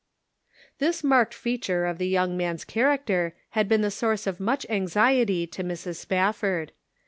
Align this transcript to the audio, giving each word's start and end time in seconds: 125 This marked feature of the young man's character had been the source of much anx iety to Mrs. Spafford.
125 0.79 0.79
This 0.79 1.03
marked 1.07 1.33
feature 1.35 1.85
of 1.85 1.99
the 1.99 2.07
young 2.07 2.35
man's 2.35 2.65
character 2.65 3.35
had 3.51 3.67
been 3.69 3.81
the 3.83 3.91
source 3.91 4.25
of 4.25 4.39
much 4.39 4.65
anx 4.67 4.95
iety 4.95 5.45
to 5.51 5.63
Mrs. 5.63 5.97
Spafford. 5.97 6.71